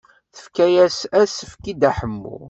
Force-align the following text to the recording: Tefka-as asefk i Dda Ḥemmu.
Tefka-as 0.35 0.97
asefk 1.21 1.63
i 1.71 1.73
Dda 1.75 1.91
Ḥemmu. 1.97 2.35